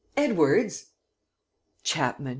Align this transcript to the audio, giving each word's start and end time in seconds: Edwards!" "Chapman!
Edwards!" 0.17 0.87
"Chapman! 1.83 2.29